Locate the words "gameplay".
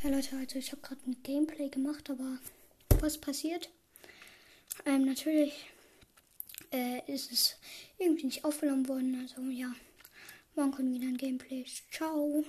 1.24-1.68, 11.16-11.64